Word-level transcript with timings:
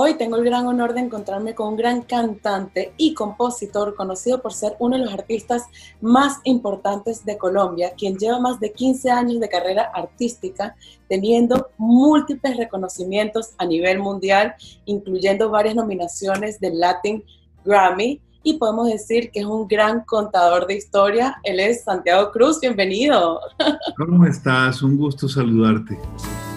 Hoy 0.00 0.14
tengo 0.14 0.36
el 0.36 0.44
gran 0.44 0.64
honor 0.68 0.94
de 0.94 1.00
encontrarme 1.00 1.56
con 1.56 1.70
un 1.70 1.76
gran 1.76 2.02
cantante 2.02 2.92
y 2.96 3.14
compositor 3.14 3.96
conocido 3.96 4.40
por 4.40 4.52
ser 4.52 4.76
uno 4.78 4.96
de 4.96 5.02
los 5.04 5.12
artistas 5.12 5.64
más 6.00 6.38
importantes 6.44 7.24
de 7.24 7.36
Colombia, 7.36 7.94
quien 7.98 8.16
lleva 8.16 8.38
más 8.38 8.60
de 8.60 8.72
15 8.72 9.10
años 9.10 9.40
de 9.40 9.48
carrera 9.48 9.90
artística, 9.92 10.76
teniendo 11.08 11.70
múltiples 11.78 12.56
reconocimientos 12.56 13.54
a 13.58 13.66
nivel 13.66 13.98
mundial, 13.98 14.54
incluyendo 14.84 15.50
varias 15.50 15.74
nominaciones 15.74 16.60
del 16.60 16.78
Latin 16.78 17.24
Grammy. 17.64 18.20
Y 18.44 18.56
podemos 18.56 18.86
decir 18.86 19.32
que 19.32 19.40
es 19.40 19.46
un 19.46 19.66
gran 19.66 20.02
contador 20.04 20.68
de 20.68 20.76
historia. 20.76 21.40
Él 21.42 21.58
es 21.58 21.82
Santiago 21.82 22.30
Cruz. 22.30 22.60
Bienvenido. 22.60 23.40
¿Cómo 23.96 24.24
estás? 24.26 24.80
Un 24.80 24.96
gusto 24.96 25.28
saludarte. 25.28 25.98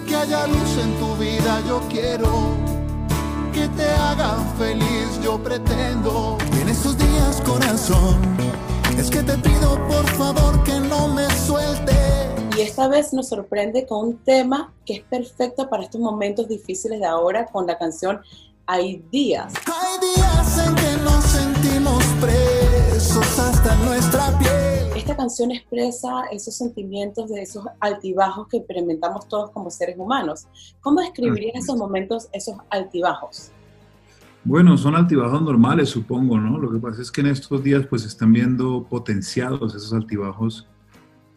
Que 0.08 0.16
haya 0.16 0.46
luz 0.46 0.78
en 0.78 0.94
tu 1.00 1.16
vida, 1.16 1.60
yo 1.68 1.82
quiero 1.90 2.71
que 3.52 3.68
te 3.70 3.86
hagan 3.86 4.58
feliz, 4.58 5.20
yo 5.24 5.42
pretendo. 5.42 6.38
en 6.62 6.70
esos 6.70 6.98
días, 6.98 7.42
corazón, 7.42 8.20
es 8.98 9.10
que 9.10 9.22
te 9.24 9.38
pido 9.38 9.76
por 9.88 10.08
favor 10.12 10.64
que 10.64 10.80
no 10.80 11.08
me 11.08 11.30
suelte. 11.32 11.94
Y 12.58 12.62
esta 12.62 12.88
vez 12.88 13.14
nos 13.14 13.30
sorprende 13.30 13.86
con 13.86 14.08
un 14.08 14.18
tema 14.18 14.74
que 14.86 14.94
es 14.96 15.02
perfecto 15.04 15.70
para 15.70 15.84
estos 15.84 16.00
momentos 16.00 16.48
difíciles 16.48 17.00
de 17.00 17.06
ahora 17.06 17.46
con 17.46 17.66
la 17.68 17.78
canción 17.78 18.22
Hay 18.68 19.04
días. 19.12 19.54
Hay 19.66 19.81
canción 25.22 25.52
expresa 25.52 26.24
esos 26.32 26.58
sentimientos 26.58 27.30
de 27.30 27.44
esos 27.44 27.64
altibajos 27.80 28.48
que 28.48 28.58
experimentamos 28.58 29.28
todos 29.28 29.52
como 29.52 29.70
seres 29.70 29.96
humanos. 30.00 30.48
¿Cómo 30.80 31.00
describirías 31.00 31.64
esos 31.64 31.78
momentos, 31.78 32.28
esos 32.34 32.56
altibajos? 32.72 33.52
Bueno, 34.44 34.76
son 34.78 34.96
altibajos 34.96 35.40
normales, 35.44 35.90
supongo, 35.90 36.40
¿no? 36.40 36.58
Lo 36.58 36.72
que 36.72 36.80
pasa 36.80 37.04
es 37.04 37.12
que 37.12 37.22
en 37.22 37.28
estos 37.28 37.64
días 37.64 37.86
pues 37.86 38.04
están 38.04 38.34
viendo 38.34 38.84
potenciados 38.90 39.76
esos 39.76 39.94
altibajos 39.94 40.68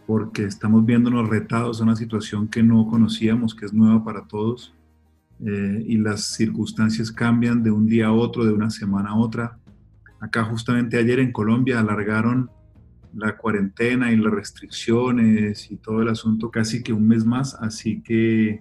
porque 0.07 0.45
estamos 0.45 0.87
viéndonos 0.87 1.29
retados 1.29 1.81
a 1.81 1.85
una 1.85 1.97
situación 1.97 2.49
que 2.49 2.63
no 2.63 2.87
conocíamos, 2.89 3.55
que 3.55 3.67
es 3.67 3.75
nueva 3.75 4.03
para 4.03 4.27
todos, 4.27 4.73
eh, 5.45 5.85
y 5.87 5.99
las 5.99 6.25
circunstancias 6.25 7.13
cambian 7.13 7.63
de 7.63 7.71
un 7.71 7.87
día 7.87 8.07
a 8.07 8.13
otro, 8.13 8.47
de 8.47 8.53
una 8.55 8.71
semana 8.71 9.11
a 9.11 9.17
otra. 9.17 9.59
Acá 10.21 10.43
justamente 10.45 10.97
ayer 10.97 11.21
en 11.21 11.33
Colombia 11.33 11.81
alargaron 11.81 12.51
la 13.17 13.37
cuarentena 13.37 14.13
y 14.13 14.17
las 14.17 14.33
restricciones 14.33 15.71
y 15.71 15.77
todo 15.77 16.03
el 16.03 16.09
asunto 16.09 16.51
casi 16.51 16.83
que 16.83 16.93
un 16.93 17.07
mes 17.07 17.25
más, 17.25 17.55
así 17.55 18.03
que 18.03 18.61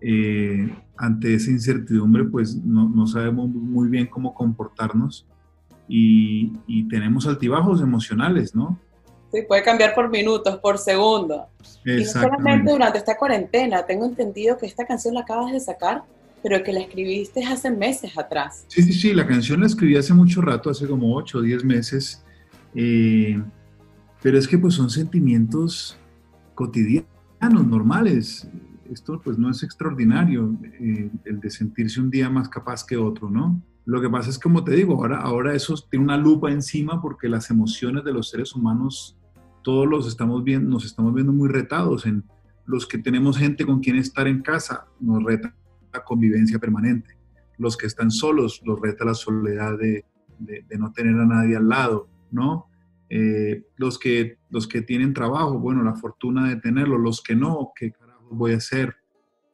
eh, 0.00 0.68
ante 0.96 1.34
esa 1.34 1.50
incertidumbre, 1.50 2.24
pues 2.24 2.56
no, 2.56 3.06
sabemos 3.06 3.48
muy 3.48 3.88
bien 3.88 4.06
cómo 4.06 4.34
comportarnos 4.34 5.26
y, 5.88 6.52
tenemos 6.88 7.26
altibajos 7.26 7.80
emocionales, 7.80 8.54
¿no? 8.54 8.78
Sí, 9.32 9.42
puede 9.48 9.62
cambiar 9.62 9.94
por 9.94 10.10
minutos, 10.10 10.58
por 10.58 10.78
segundo. 10.78 11.48
Y 11.84 12.04
no 12.04 12.04
solamente 12.04 12.70
durante 12.70 12.98
esta 12.98 13.16
cuarentena, 13.16 13.84
tengo 13.84 14.04
entendido 14.04 14.56
que 14.56 14.66
esta 14.66 14.86
canción 14.86 15.14
la 15.14 15.20
acabas 15.20 15.52
de 15.52 15.60
sacar, 15.60 16.04
pero 16.42 16.62
que 16.62 16.72
la 16.72 16.80
escribiste 16.80 17.42
hace 17.44 17.70
meses 17.70 18.16
atrás. 18.16 18.66
Sí, 18.68 18.82
sí, 18.82 18.92
sí, 18.92 19.14
la 19.14 19.26
canción 19.26 19.60
la 19.60 19.66
escribí 19.66 19.96
hace 19.96 20.12
mucho 20.12 20.42
rato, 20.42 20.70
hace 20.70 20.86
como 20.86 21.16
8 21.16 21.38
o 21.38 21.40
10 21.40 21.64
meses, 21.64 22.22
eh, 22.74 23.42
pero 24.24 24.38
es 24.38 24.48
que 24.48 24.56
pues 24.56 24.72
son 24.72 24.88
sentimientos 24.88 25.98
cotidianos, 26.54 27.66
normales 27.66 28.48
esto 28.90 29.20
pues 29.22 29.38
no 29.38 29.50
es 29.50 29.62
extraordinario, 29.62 30.56
eh, 30.80 31.10
el 31.26 31.40
de 31.40 31.50
sentirse 31.50 32.00
un 32.00 32.08
día 32.08 32.30
más 32.30 32.48
capaz 32.48 32.84
que 32.84 32.96
otro, 32.96 33.28
¿no? 33.28 33.62
Lo 33.84 34.00
que 34.00 34.08
pasa 34.08 34.30
es, 34.30 34.38
como 34.38 34.64
te 34.64 34.72
digo, 34.72 34.94
ahora, 34.94 35.20
ahora 35.20 35.54
eso 35.54 35.74
tiene 35.90 36.06
una 36.06 36.16
lupa 36.16 36.50
encima 36.50 37.02
porque 37.02 37.28
las 37.28 37.50
emociones 37.50 38.02
de 38.02 38.14
los 38.14 38.30
seres 38.30 38.54
humanos, 38.54 39.18
todos 39.62 39.86
los 39.86 40.08
estamos 40.08 40.42
viendo, 40.42 40.70
nos 40.70 40.86
estamos 40.86 41.12
viendo 41.12 41.32
muy 41.32 41.50
retados. 41.50 42.06
En 42.06 42.24
los 42.64 42.86
que 42.86 42.96
tenemos 42.96 43.36
gente 43.36 43.66
con 43.66 43.80
quien 43.80 43.96
estar 43.96 44.26
en 44.26 44.40
casa, 44.40 44.86
nos 45.00 45.22
reta 45.22 45.54
la 45.92 46.02
convivencia 46.02 46.58
permanente. 46.58 47.18
Los 47.58 47.76
que 47.76 47.86
están 47.86 48.10
solos, 48.10 48.62
los 48.64 48.80
reta 48.80 49.04
la 49.04 49.14
soledad 49.14 49.76
de, 49.78 50.06
de, 50.38 50.78
no 50.78 50.92
tener 50.92 51.14
a 51.20 51.26
nadie 51.26 51.56
al 51.56 51.68
lado, 51.68 52.08
¿no? 52.30 52.68
Eh, 53.10 53.64
los, 53.76 53.98
que, 53.98 54.38
los 54.50 54.66
que 54.66 54.82
tienen 54.82 55.14
trabajo, 55.14 55.58
bueno, 55.58 55.82
la 55.82 55.94
fortuna 55.94 56.48
de 56.48 56.56
tenerlo, 56.56 56.98
los 56.98 57.22
que 57.22 57.36
no, 57.36 57.72
que 57.76 57.92
voy 58.30 58.52
a 58.52 58.56
hacer. 58.56 58.96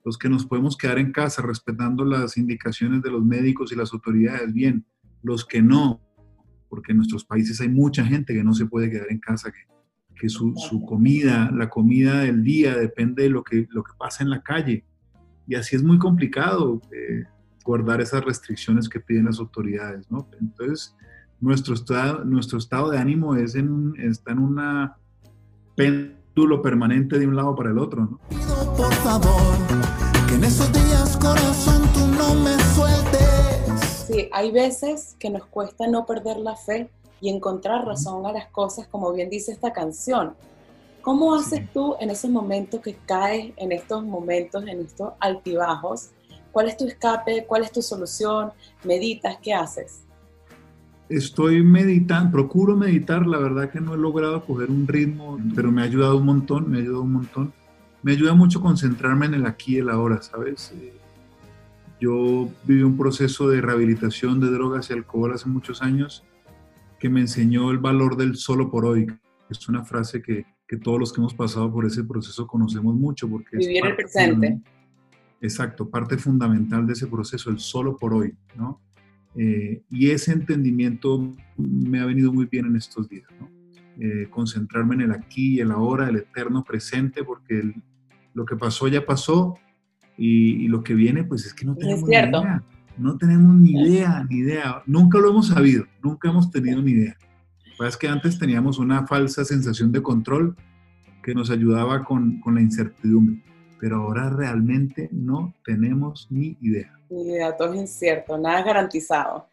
Los 0.04 0.16
que 0.16 0.28
nos 0.28 0.46
podemos 0.46 0.76
quedar 0.76 0.98
en 0.98 1.12
casa 1.12 1.42
respetando 1.42 2.04
las 2.04 2.36
indicaciones 2.36 3.02
de 3.02 3.10
los 3.10 3.24
médicos 3.24 3.70
y 3.72 3.76
las 3.76 3.92
autoridades, 3.92 4.52
bien. 4.52 4.86
Los 5.22 5.44
que 5.44 5.60
no, 5.60 6.00
porque 6.68 6.92
en 6.92 6.98
nuestros 6.98 7.24
países 7.24 7.60
hay 7.60 7.68
mucha 7.68 8.04
gente 8.04 8.32
que 8.32 8.44
no 8.44 8.54
se 8.54 8.66
puede 8.66 8.90
quedar 8.90 9.08
en 9.10 9.18
casa, 9.18 9.52
que, 9.52 9.60
que 10.18 10.28
su, 10.28 10.54
su, 10.56 10.84
comida, 10.86 11.50
la 11.52 11.68
comida 11.68 12.20
del 12.20 12.42
día 12.42 12.76
depende 12.76 13.24
de 13.24 13.30
lo 13.30 13.42
que, 13.42 13.66
lo 13.70 13.82
que 13.82 13.92
pasa 13.98 14.22
en 14.22 14.30
la 14.30 14.42
calle. 14.42 14.84
Y 15.46 15.54
así 15.54 15.76
es 15.76 15.82
muy 15.82 15.98
complicado 15.98 16.80
eh, 16.92 17.24
guardar 17.64 18.00
esas 18.00 18.24
restricciones 18.24 18.88
que 18.88 19.00
piden 19.00 19.26
las 19.26 19.38
autoridades, 19.38 20.10
¿no? 20.10 20.28
Entonces, 20.40 20.96
nuestro 21.40 21.74
estado, 21.74 22.24
nuestro 22.24 22.58
estado 22.58 22.90
de 22.90 22.98
ánimo 22.98 23.36
es 23.36 23.54
en, 23.54 23.94
está 23.98 24.32
en 24.32 24.38
una 24.38 24.96
lo 26.46 26.62
permanente 26.62 27.18
de 27.18 27.26
un 27.26 27.36
lado 27.36 27.54
para 27.54 27.70
el 27.70 27.78
otro, 27.78 28.02
¿no? 28.02 28.20
Por 28.76 28.92
favor, 28.94 29.56
que 30.28 30.34
en 30.34 30.44
esos 30.44 30.72
días, 30.72 31.16
corazón, 31.16 31.82
tú 31.92 32.06
no 32.06 32.34
me 32.34 32.56
sueltes. 32.74 34.06
Sí, 34.06 34.28
hay 34.32 34.50
veces 34.50 35.16
que 35.18 35.30
nos 35.30 35.46
cuesta 35.46 35.86
no 35.86 36.06
perder 36.06 36.38
la 36.38 36.56
fe 36.56 36.90
y 37.20 37.28
encontrar 37.28 37.84
razón 37.84 38.24
a 38.26 38.32
las 38.32 38.46
cosas, 38.48 38.86
como 38.88 39.12
bien 39.12 39.28
dice 39.28 39.52
esta 39.52 39.72
canción. 39.72 40.34
¿Cómo 41.02 41.34
haces 41.34 41.70
tú 41.72 41.96
en 42.00 42.10
esos 42.10 42.30
momentos 42.30 42.80
que 42.80 42.94
caes 42.94 43.52
en 43.56 43.72
estos 43.72 44.04
momentos, 44.04 44.62
en 44.66 44.80
estos 44.80 45.12
altibajos? 45.18 46.10
¿Cuál 46.52 46.68
es 46.68 46.76
tu 46.76 46.86
escape? 46.86 47.46
¿Cuál 47.46 47.64
es 47.64 47.72
tu 47.72 47.80
solución? 47.80 48.52
¿Meditas? 48.84 49.38
¿Qué 49.42 49.54
haces? 49.54 50.02
Estoy 51.10 51.64
meditando, 51.64 52.30
procuro 52.30 52.76
meditar, 52.76 53.26
la 53.26 53.38
verdad 53.38 53.68
que 53.68 53.80
no 53.80 53.94
he 53.94 53.98
logrado 53.98 54.44
coger 54.44 54.70
un 54.70 54.86
ritmo, 54.86 55.40
pero 55.56 55.72
me 55.72 55.82
ha 55.82 55.84
ayudado 55.84 56.16
un 56.16 56.24
montón, 56.24 56.70
me 56.70 56.78
ha 56.78 56.80
ayudado 56.80 57.02
un 57.02 57.12
montón. 57.12 57.52
Me 58.04 58.12
ayuda 58.12 58.32
mucho 58.32 58.60
concentrarme 58.60 59.26
en 59.26 59.34
el 59.34 59.44
aquí 59.44 59.74
y 59.74 59.78
el 59.78 59.90
ahora, 59.90 60.22
¿sabes? 60.22 60.72
Eh, 60.72 60.92
yo 62.00 62.48
viví 62.64 62.82
un 62.82 62.96
proceso 62.96 63.48
de 63.48 63.60
rehabilitación 63.60 64.38
de 64.38 64.52
drogas 64.52 64.88
y 64.88 64.92
alcohol 64.92 65.32
hace 65.34 65.48
muchos 65.48 65.82
años 65.82 66.24
que 67.00 67.10
me 67.10 67.20
enseñó 67.20 67.72
el 67.72 67.78
valor 67.78 68.16
del 68.16 68.36
solo 68.36 68.70
por 68.70 68.86
hoy. 68.86 69.06
Es 69.50 69.68
una 69.68 69.84
frase 69.84 70.22
que, 70.22 70.46
que 70.68 70.76
todos 70.76 71.00
los 71.00 71.12
que 71.12 71.20
hemos 71.20 71.34
pasado 71.34 71.72
por 71.72 71.86
ese 71.86 72.04
proceso 72.04 72.46
conocemos 72.46 72.94
mucho 72.94 73.28
porque 73.28 73.56
Vivir 73.56 73.84
el 73.84 73.96
presente. 73.96 74.60
Exacto, 75.40 75.90
parte 75.90 76.16
fundamental 76.16 76.86
de 76.86 76.92
ese 76.92 77.08
proceso, 77.08 77.50
el 77.50 77.58
solo 77.58 77.96
por 77.96 78.14
hoy, 78.14 78.32
¿no? 78.54 78.80
Eh, 79.36 79.82
y 79.90 80.10
ese 80.10 80.32
entendimiento 80.32 81.32
me 81.56 82.00
ha 82.00 82.06
venido 82.06 82.32
muy 82.32 82.46
bien 82.46 82.66
en 82.66 82.76
estos 82.76 83.08
días, 83.08 83.28
eh, 83.98 84.26
concentrarme 84.30 84.96
en 84.96 85.02
el 85.02 85.12
aquí 85.12 85.56
y 85.56 85.60
el 85.60 85.70
ahora, 85.70 86.08
el 86.08 86.16
eterno 86.16 86.64
presente, 86.64 87.22
porque 87.22 87.72
lo 88.34 88.44
que 88.44 88.56
pasó 88.56 88.88
ya 88.88 89.04
pasó 89.04 89.54
y, 90.16 90.68
lo 90.68 90.82
que 90.82 90.94
viene, 90.94 91.24
pues 91.24 91.46
es 91.46 91.54
que 91.54 91.64
no 91.64 91.76
tenemos 91.76 92.08
ni 92.08 92.14
idea. 92.14 92.62
No 92.98 93.16
tenemos 93.16 93.56
ni 93.56 93.70
idea, 93.70 94.26
ni 94.28 94.38
idea. 94.38 94.82
Nunca 94.84 95.18
lo 95.18 95.30
hemos 95.30 95.48
sabido, 95.48 95.86
nunca 96.02 96.28
hemos 96.28 96.50
tenido 96.50 96.82
ni 96.82 96.90
idea. 96.90 97.16
Es 97.86 97.96
que 97.96 98.08
antes 98.08 98.38
teníamos 98.38 98.78
una 98.78 99.06
falsa 99.06 99.44
sensación 99.44 99.90
de 99.90 100.02
control 100.02 100.54
que 101.22 101.34
nos 101.34 101.50
ayudaba 101.50 102.04
con, 102.04 102.40
con 102.40 102.56
la 102.56 102.60
incertidumbre, 102.60 103.42
pero 103.80 104.02
ahora 104.02 104.28
realmente 104.28 105.08
no 105.10 105.54
tenemos 105.64 106.28
ni 106.30 106.56
idea. 106.60 106.94
Ni 107.08 107.22
idea, 107.22 107.56
todo 107.56 107.72
es 107.72 107.80
incierto, 107.80 108.36
nada 108.36 108.60
es 108.60 108.66
garantizado. 108.66 109.48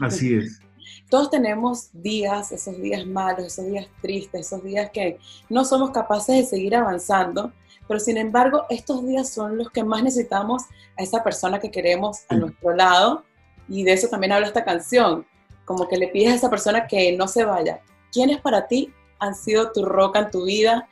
Así 0.00 0.34
es. 0.34 0.60
Todos 1.10 1.30
tenemos 1.30 1.90
días, 1.92 2.52
esos 2.52 2.80
días 2.80 3.06
malos, 3.06 3.46
esos 3.46 3.66
días 3.66 3.86
tristes, 4.00 4.46
esos 4.46 4.64
días 4.64 4.90
que 4.90 5.18
no 5.48 5.64
somos 5.64 5.90
capaces 5.90 6.36
de 6.36 6.44
seguir 6.44 6.74
avanzando, 6.74 7.52
pero 7.86 8.00
sin 8.00 8.16
embargo 8.16 8.64
estos 8.70 9.06
días 9.06 9.28
son 9.28 9.58
los 9.58 9.70
que 9.70 9.84
más 9.84 10.02
necesitamos 10.02 10.62
a 10.96 11.02
esa 11.02 11.22
persona 11.22 11.60
que 11.60 11.70
queremos 11.70 12.20
a 12.28 12.36
nuestro 12.36 12.74
lado 12.74 13.24
y 13.68 13.82
de 13.82 13.92
eso 13.92 14.08
también 14.08 14.32
habla 14.32 14.46
esta 14.46 14.64
canción, 14.64 15.26
como 15.64 15.86
que 15.88 15.96
le 15.96 16.08
pides 16.08 16.32
a 16.32 16.36
esa 16.36 16.50
persona 16.50 16.86
que 16.86 17.16
no 17.16 17.28
se 17.28 17.44
vaya. 17.44 17.80
¿Quiénes 18.12 18.40
para 18.40 18.66
ti 18.66 18.92
han 19.18 19.34
sido 19.34 19.72
tu 19.72 19.84
roca 19.84 20.20
en 20.20 20.30
tu 20.30 20.44
vida? 20.44 20.88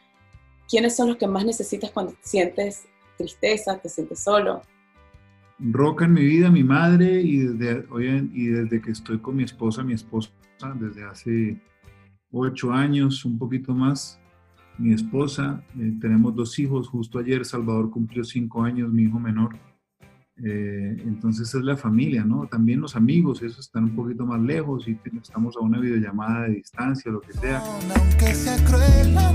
¿Quiénes 0.75 0.97
son 0.97 1.07
los 1.07 1.19
que 1.19 1.29
más 1.29 1.45
necesitas 1.45 1.93
cuando 1.93 2.15
te 2.15 2.19
sientes 2.25 2.89
tristeza, 3.17 3.79
te 3.79 3.89
sientes 3.89 4.19
solo? 4.19 4.61
roca 5.61 6.05
en 6.05 6.15
mi 6.15 6.25
vida, 6.25 6.51
mi 6.51 6.65
madre, 6.65 7.23
y 7.23 7.39
desde, 7.39 7.87
y 8.33 8.47
desde 8.47 8.83
que 8.83 8.91
estoy 8.91 9.21
con 9.21 9.37
mi 9.37 9.45
esposa, 9.45 9.85
mi 9.85 9.93
esposa, 9.93 10.31
desde 10.75 11.05
hace 11.05 11.63
ocho 12.33 12.73
años, 12.73 13.25
un 13.25 13.39
poquito 13.39 13.73
más, 13.73 14.19
mi 14.77 14.93
esposa, 14.93 15.63
eh, 15.79 15.93
tenemos 16.01 16.35
dos 16.35 16.59
hijos, 16.59 16.89
justo 16.89 17.21
ayer 17.21 17.45
Salvador 17.45 17.89
cumplió 17.93 18.25
cinco 18.25 18.65
años, 18.65 18.93
mi 18.93 19.05
hijo 19.05 19.21
menor, 19.21 19.57
Eh, 20.37 20.97
entonces 21.07 21.55
es 21.55 21.63
la 21.63 21.77
familia, 21.77 22.25
¿no? 22.25 22.49
También 22.49 22.81
los 22.81 22.97
amigos, 22.97 23.41
esos 23.41 23.67
están 23.67 23.85
un 23.85 23.95
poquito 23.95 24.27
más 24.27 24.41
lejos 24.41 24.89
y 24.89 24.99
estamos 25.23 25.57
a 25.57 25.61
una 25.61 25.79
videollamada 25.79 26.49
de 26.49 26.55
distancia, 26.55 27.13
lo 27.13 27.21
que 27.21 27.33
sea. 27.35 27.63
Aunque 27.95 28.35
sea 28.35 28.57
cruel 28.65 29.15
la 29.15 29.31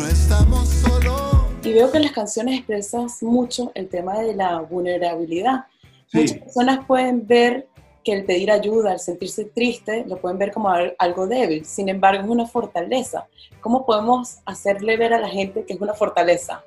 no 0.00 0.06
estamos 0.06 0.68
solos. 0.68 1.44
Y 1.62 1.72
veo 1.74 1.90
que 1.90 1.98
en 1.98 2.04
las 2.04 2.12
canciones 2.12 2.58
expresas 2.58 3.22
mucho 3.22 3.70
el 3.74 3.88
tema 3.88 4.18
de 4.18 4.34
la 4.34 4.60
vulnerabilidad. 4.60 5.66
Muchas 6.12 6.38
personas 6.38 6.86
pueden 6.86 7.26
ver 7.26 7.68
que 8.02 8.14
el 8.14 8.24
pedir 8.24 8.50
ayuda, 8.50 8.94
el 8.94 8.98
sentirse 8.98 9.44
triste, 9.44 10.06
lo 10.08 10.18
pueden 10.18 10.38
ver 10.38 10.52
como 10.52 10.70
algo 10.70 11.26
débil. 11.26 11.66
Sin 11.66 11.90
embargo, 11.90 12.22
es 12.22 12.28
una 12.28 12.46
fortaleza. 12.46 13.26
¿Cómo 13.60 13.84
podemos 13.84 14.38
hacerle 14.46 14.96
ver 14.96 15.12
a 15.12 15.20
la 15.20 15.28
gente 15.28 15.66
que 15.66 15.74
es 15.74 15.80
una 15.80 15.92
fortaleza? 15.92 16.64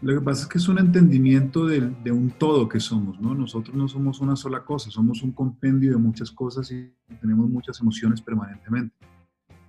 Lo 0.00 0.14
que 0.14 0.24
pasa 0.24 0.42
es 0.42 0.48
que 0.48 0.58
es 0.58 0.68
un 0.68 0.78
entendimiento 0.78 1.66
de, 1.66 1.80
de, 2.04 2.12
un 2.12 2.30
todo 2.30 2.68
que 2.68 2.78
somos, 2.78 3.18
¿no? 3.18 3.34
Nosotros 3.34 3.74
no 3.74 3.88
somos 3.88 4.20
una 4.20 4.36
sola 4.36 4.64
cosa, 4.64 4.90
somos 4.90 5.22
un 5.22 5.32
compendio 5.32 5.90
de 5.90 5.96
muchas 5.96 6.30
cosas 6.30 6.70
y 6.70 6.92
tenemos 7.20 7.48
muchas 7.48 7.80
emociones 7.80 8.20
permanentemente. 8.20 8.94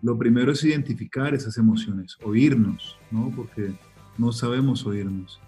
Lo 0.01 0.17
primero 0.17 0.51
es 0.51 0.63
identificar 0.63 1.33
esas 1.33 1.57
emociones, 1.57 2.17
oírnos, 2.23 2.97
¿no? 3.11 3.31
Porque 3.35 3.73
no 4.17 4.31
sabemos 4.31 4.85
oírnos. 4.85 5.41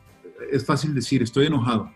Es 0.51 0.65
fácil 0.65 0.95
decir, 0.95 1.21
estoy 1.21 1.47
enojado, 1.47 1.91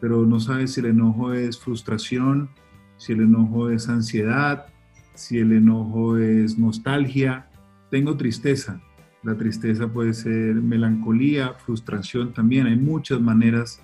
pero 0.00 0.26
no 0.26 0.40
sabes 0.40 0.74
si 0.74 0.80
el 0.80 0.86
enojo 0.86 1.32
es 1.32 1.58
frustración, 1.58 2.50
si 2.96 3.12
el 3.12 3.20
enojo 3.20 3.70
es 3.70 3.88
ansiedad, 3.88 4.66
si 5.14 5.38
el 5.38 5.52
enojo 5.52 6.16
es 6.16 6.58
nostalgia. 6.58 7.48
Tengo 7.90 8.16
tristeza. 8.16 8.80
La 9.22 9.36
tristeza 9.36 9.88
puede 9.88 10.14
ser 10.14 10.54
melancolía, 10.54 11.54
frustración 11.54 12.32
también. 12.32 12.66
Hay 12.66 12.76
muchas 12.76 13.20
maneras. 13.20 13.80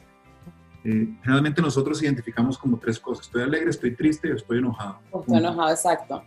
Eh, 0.85 1.09
generalmente 1.23 1.63
nosotros 1.63 2.03
identificamos 2.03 2.59
como 2.59 2.79
tres 2.79 2.99
cosas. 2.99 3.27
Estoy 3.27 3.43
alegre, 3.43 3.71
estoy 3.71 3.95
triste, 3.95 4.33
estoy 4.33 4.59
enojado. 4.59 4.99
Estoy 5.13 5.39
enojado, 5.39 5.71
exacto. 5.71 6.23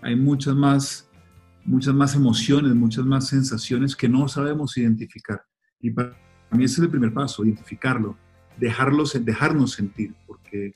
Hay 0.00 0.16
muchas 0.16 0.54
más, 0.54 1.10
muchas 1.64 1.94
más 1.94 2.14
emociones, 2.14 2.74
muchas 2.74 3.04
más 3.04 3.28
sensaciones 3.28 3.96
que 3.96 4.08
no 4.08 4.28
sabemos 4.28 4.76
identificar. 4.76 5.42
Y 5.80 5.90
para 5.90 6.16
mí 6.50 6.64
ese 6.64 6.74
es 6.74 6.78
el 6.80 6.90
primer 6.90 7.12
paso, 7.12 7.44
identificarlo 7.44 8.16
dejarlos, 8.56 9.24
dejarnos 9.24 9.72
sentir, 9.72 10.14
porque 10.26 10.74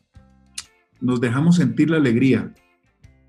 nos 1.00 1.20
dejamos 1.20 1.56
sentir 1.56 1.90
la 1.90 1.98
alegría, 1.98 2.52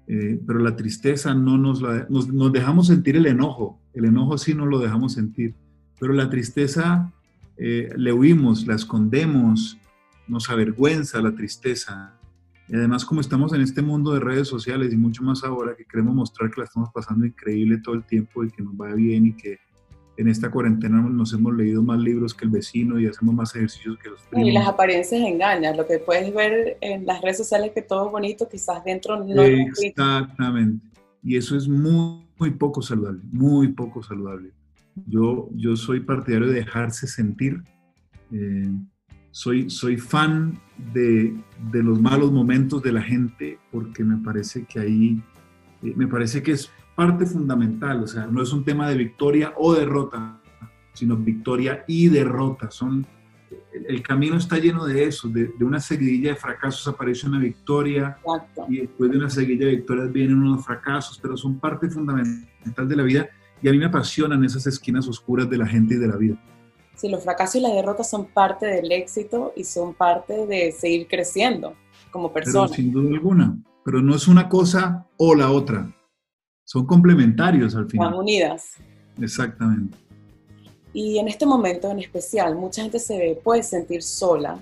eh, 0.07 0.39
pero 0.45 0.59
la 0.59 0.75
tristeza 0.75 1.33
no 1.33 1.57
nos 1.57 1.81
la... 1.81 2.07
Nos, 2.09 2.51
dejamos 2.51 2.87
sentir 2.87 3.15
el 3.15 3.27
enojo, 3.27 3.79
el 3.93 4.05
enojo 4.05 4.37
sí 4.37 4.53
nos 4.53 4.67
lo 4.67 4.79
dejamos 4.79 5.13
sentir, 5.13 5.55
pero 5.99 6.13
la 6.13 6.29
tristeza 6.29 7.11
eh, 7.57 7.93
le 7.95 8.11
huimos, 8.11 8.65
la 8.65 8.75
escondemos, 8.75 9.77
nos 10.27 10.49
avergüenza 10.49 11.21
la 11.21 11.35
tristeza. 11.35 12.18
Y 12.69 12.75
además 12.75 13.03
como 13.03 13.19
estamos 13.19 13.51
en 13.53 13.61
este 13.61 13.81
mundo 13.81 14.13
de 14.13 14.19
redes 14.19 14.47
sociales 14.47 14.93
y 14.93 14.97
mucho 14.97 15.23
más 15.23 15.43
ahora 15.43 15.75
que 15.75 15.85
queremos 15.85 16.13
mostrar 16.13 16.51
que 16.51 16.61
la 16.61 16.65
estamos 16.65 16.89
pasando 16.93 17.25
increíble 17.25 17.79
todo 17.83 17.95
el 17.95 18.03
tiempo 18.03 18.43
y 18.43 18.51
que 18.51 18.61
nos 18.61 18.73
va 18.75 18.93
bien 18.93 19.25
y 19.25 19.33
que 19.33 19.57
en 20.17 20.27
esta 20.27 20.51
cuarentena 20.51 21.01
nos 21.01 21.33
hemos 21.33 21.55
leído 21.55 21.81
más 21.81 21.97
libros 21.97 22.33
que 22.33 22.45
el 22.45 22.51
vecino 22.51 22.99
y 22.99 23.07
hacemos 23.07 23.33
más 23.33 23.55
ejercicios 23.55 23.97
que 23.97 24.09
los 24.09 24.21
primos. 24.23 24.49
Y 24.49 24.51
las 24.51 24.67
apariencias 24.67 25.21
engañan, 25.21 25.77
lo 25.77 25.87
que 25.87 25.97
puedes 25.97 26.31
ver 26.33 26.77
en 26.81 27.05
las 27.05 27.21
redes 27.21 27.37
sociales 27.37 27.71
que 27.73 27.81
todo 27.81 28.07
es 28.07 28.11
bonito, 28.11 28.47
quizás 28.47 28.83
dentro 28.83 29.23
no 29.23 29.41
Exactamente. 29.41 30.85
Y 31.23 31.37
eso 31.37 31.55
es 31.55 31.67
muy, 31.67 32.27
muy 32.37 32.51
poco 32.51 32.81
saludable, 32.81 33.21
muy 33.31 33.69
poco 33.69 34.03
saludable. 34.03 34.51
Yo, 35.07 35.49
yo 35.53 35.75
soy 35.77 36.01
partidario 36.01 36.47
de 36.47 36.55
dejarse 36.55 37.07
sentir. 37.07 37.63
Eh, 38.31 38.69
soy, 39.31 39.69
soy 39.69 39.97
fan 39.97 40.59
de, 40.93 41.35
de, 41.71 41.83
los 41.83 42.01
malos 42.01 42.31
momentos 42.31 42.81
de 42.81 42.91
la 42.91 43.01
gente 43.01 43.59
porque 43.71 44.03
me 44.03 44.17
parece 44.17 44.65
que 44.65 44.79
ahí, 44.79 45.21
eh, 45.83 45.93
me 45.95 46.07
parece 46.07 46.41
que 46.41 46.53
es 46.53 46.71
parte 46.95 47.25
fundamental, 47.25 48.03
o 48.03 48.07
sea, 48.07 48.27
no 48.27 48.41
es 48.41 48.51
un 48.51 48.63
tema 48.63 48.89
de 48.89 48.95
victoria 48.97 49.53
o 49.57 49.73
derrota, 49.73 50.39
sino 50.93 51.15
victoria 51.15 51.85
y 51.87 52.09
derrota. 52.09 52.69
Son, 52.71 53.05
el, 53.87 54.01
camino 54.01 54.35
está 54.35 54.57
lleno 54.57 54.85
de 54.85 55.05
eso, 55.05 55.29
de, 55.29 55.51
una 55.61 55.79
seguidilla 55.79 56.31
de 56.31 56.35
fracasos 56.35 56.85
aparece 56.87 57.27
una 57.27 57.39
victoria 57.39 58.17
y 58.67 58.79
después 58.79 59.11
de 59.11 59.17
una 59.17 59.29
seguidilla 59.29 59.67
de 59.67 59.77
victorias 59.77 60.11
vienen 60.11 60.37
unos 60.37 60.65
fracasos, 60.65 61.17
pero 61.21 61.37
son 61.37 61.59
parte 61.59 61.89
fundamental 61.89 62.87
de 62.87 62.95
la 62.95 63.03
vida 63.03 63.29
y 63.61 63.69
a 63.69 63.71
mí 63.71 63.77
me 63.77 63.85
apasionan 63.85 64.43
esas 64.43 64.67
esquinas 64.67 65.07
oscuras 65.07 65.49
de 65.49 65.57
la 65.57 65.67
gente 65.67 65.95
y 65.95 65.97
de 65.97 66.07
la 66.07 66.17
vida. 66.17 66.37
Sí, 66.99 67.09
los 67.09 67.23
fracasos 67.23 67.55
y 67.55 67.61
las 67.61 67.73
derrotas 67.73 68.09
son 68.09 68.25
parte 68.25 68.65
del 68.65 68.91
éxito 68.91 69.53
y 69.55 69.63
son 69.63 69.93
parte 69.93 70.45
de 70.45 70.71
seguir 70.71 71.07
creciendo 71.07 71.75
como 72.11 72.33
persona. 72.33 72.67
sin 72.67 72.91
duda 72.91 73.09
alguna, 73.13 73.57
pero 73.85 74.01
no 74.01 74.15
es 74.15 74.27
una 74.27 74.49
cosa 74.49 75.07
o 75.17 75.33
la 75.35 75.51
otra 75.51 75.89
son 76.69 76.85
complementarios 76.85 77.73
al 77.73 77.89
final. 77.89 78.11
Van 78.11 78.19
unidas. 78.19 78.75
Exactamente. 79.19 79.97
Y 80.93 81.17
en 81.17 81.27
este 81.27 81.43
momento 81.47 81.89
en 81.89 81.97
especial, 81.97 82.55
mucha 82.55 82.83
gente 82.83 82.99
se 82.99 83.41
puede 83.43 83.63
sentir 83.63 84.03
sola. 84.03 84.59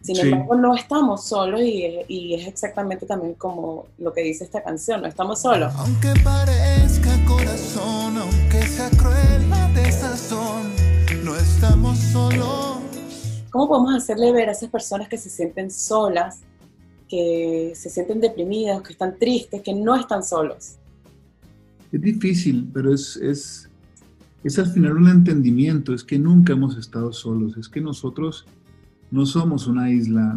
Sin 0.00 0.18
embargo, 0.18 0.54
no 0.54 0.74
estamos 0.74 1.26
solos 1.28 1.60
y, 1.60 2.34
es 2.34 2.46
exactamente 2.46 3.04
también 3.04 3.34
como 3.34 3.84
lo 3.98 4.14
que 4.14 4.22
dice 4.22 4.44
esta 4.44 4.62
canción, 4.62 5.02
no 5.02 5.08
estamos 5.08 5.42
solos. 5.42 5.74
Aunque 5.76 6.14
parezca 6.24 7.10
corazón, 7.26 8.05
solos. 12.16 12.78
¿Cómo 13.50 13.68
podemos 13.68 13.94
hacerle 13.94 14.32
ver 14.32 14.48
a 14.48 14.52
esas 14.52 14.70
personas 14.70 15.08
que 15.08 15.18
se 15.18 15.30
sienten 15.30 15.70
solas, 15.70 16.40
que 17.08 17.72
se 17.74 17.90
sienten 17.90 18.20
deprimidas, 18.20 18.82
que 18.82 18.92
están 18.92 19.18
tristes, 19.18 19.62
que 19.62 19.74
no 19.74 19.94
están 19.94 20.22
solos? 20.22 20.76
Es 21.92 22.00
difícil, 22.00 22.68
pero 22.72 22.92
es, 22.92 23.16
es, 23.16 23.70
es 24.42 24.58
al 24.58 24.66
final 24.66 24.96
un 24.96 25.08
entendimiento, 25.08 25.94
es 25.94 26.02
que 26.02 26.18
nunca 26.18 26.52
hemos 26.52 26.76
estado 26.76 27.12
solos, 27.12 27.56
es 27.56 27.68
que 27.68 27.80
nosotros 27.80 28.46
no 29.10 29.24
somos 29.24 29.66
una 29.66 29.90
isla, 29.90 30.36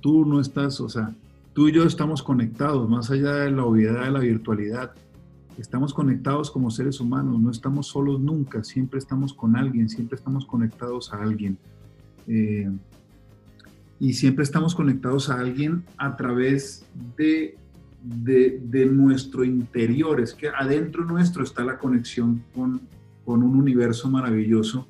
tú 0.00 0.24
no 0.24 0.40
estás, 0.40 0.80
o 0.80 0.88
sea, 0.88 1.14
tú 1.54 1.68
y 1.68 1.72
yo 1.72 1.84
estamos 1.84 2.22
conectados, 2.22 2.88
más 2.88 3.10
allá 3.10 3.32
de 3.36 3.50
la 3.50 3.64
obviedad 3.64 4.04
de 4.04 4.10
la 4.10 4.20
virtualidad, 4.20 4.92
estamos 5.58 5.94
conectados 5.94 6.50
como 6.50 6.70
seres 6.70 7.00
humanos, 7.00 7.40
no 7.40 7.50
estamos 7.50 7.86
solos 7.86 8.20
nunca, 8.20 8.62
siempre 8.64 8.98
estamos 8.98 9.32
con 9.32 9.56
alguien, 9.56 9.88
siempre 9.88 10.16
estamos 10.16 10.46
conectados 10.46 11.12
a 11.12 11.22
alguien. 11.22 11.58
Eh, 12.26 12.70
y 13.98 14.12
siempre 14.12 14.44
estamos 14.44 14.74
conectados 14.74 15.30
a 15.30 15.40
alguien 15.40 15.84
a 15.96 16.16
través 16.16 16.84
de 17.16 17.56
de, 18.06 18.86
nuestro 18.86 19.44
interior, 19.44 20.20
es 20.20 20.34
que 20.34 20.48
adentro 20.48 21.04
nuestro 21.04 21.42
está 21.42 21.64
la 21.64 21.78
conexión 21.78 22.42
con, 22.54 22.80
con 23.24 23.42
un 23.42 23.56
universo 23.56 24.08
maravilloso 24.08 24.86